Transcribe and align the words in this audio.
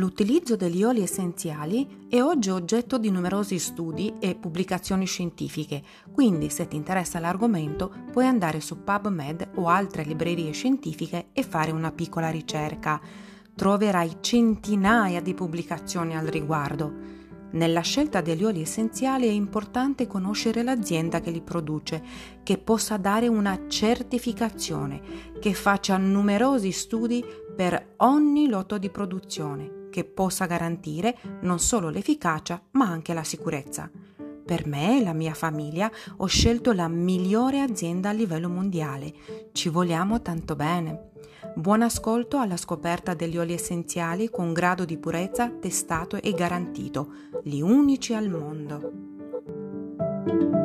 L'utilizzo 0.00 0.56
degli 0.56 0.82
oli 0.82 1.02
essenziali 1.02 2.06
è 2.08 2.22
oggi 2.22 2.48
oggetto 2.48 2.96
di 2.96 3.10
numerosi 3.10 3.58
studi 3.58 4.14
e 4.18 4.34
pubblicazioni 4.34 5.04
scientifiche, 5.04 5.82
quindi 6.10 6.48
se 6.48 6.66
ti 6.66 6.76
interessa 6.76 7.18
l'argomento 7.18 7.92
puoi 8.10 8.24
andare 8.24 8.60
su 8.60 8.82
PubMed 8.82 9.50
o 9.56 9.68
altre 9.68 10.04
librerie 10.04 10.52
scientifiche 10.52 11.26
e 11.34 11.42
fare 11.42 11.70
una 11.70 11.92
piccola 11.92 12.30
ricerca. 12.30 12.98
Troverai 13.54 14.16
centinaia 14.20 15.20
di 15.20 15.34
pubblicazioni 15.34 16.16
al 16.16 16.28
riguardo. 16.28 16.90
Nella 17.50 17.82
scelta 17.82 18.22
degli 18.22 18.44
oli 18.44 18.62
essenziali 18.62 19.26
è 19.26 19.32
importante 19.32 20.06
conoscere 20.06 20.62
l'azienda 20.62 21.20
che 21.20 21.30
li 21.30 21.42
produce, 21.42 22.02
che 22.42 22.56
possa 22.56 22.96
dare 22.96 23.28
una 23.28 23.66
certificazione, 23.68 25.02
che 25.38 25.52
faccia 25.52 25.98
numerosi 25.98 26.72
studi 26.72 27.22
per 27.54 27.96
ogni 27.98 28.48
lotto 28.48 28.78
di 28.78 28.88
produzione, 28.88 29.79
che 30.00 30.04
possa 30.04 30.46
garantire 30.46 31.16
non 31.42 31.58
solo 31.58 31.90
l'efficacia 31.90 32.60
ma 32.72 32.86
anche 32.86 33.12
la 33.12 33.22
sicurezza. 33.22 33.90
Per 34.44 34.66
me 34.66 34.98
e 34.98 35.04
la 35.04 35.12
mia 35.12 35.34
famiglia 35.34 35.90
ho 36.16 36.26
scelto 36.26 36.72
la 36.72 36.88
migliore 36.88 37.60
azienda 37.60 38.08
a 38.08 38.12
livello 38.12 38.48
mondiale. 38.48 39.12
Ci 39.52 39.68
vogliamo 39.68 40.22
tanto 40.22 40.56
bene. 40.56 41.10
Buon 41.54 41.82
ascolto 41.82 42.38
alla 42.38 42.56
scoperta 42.56 43.14
degli 43.14 43.36
oli 43.36 43.52
essenziali 43.52 44.30
con 44.30 44.52
grado 44.52 44.84
di 44.84 44.96
purezza 44.96 45.50
testato 45.50 46.16
e 46.16 46.32
garantito, 46.32 47.12
gli 47.42 47.60
unici 47.60 48.14
al 48.14 48.28
mondo. 48.28 50.58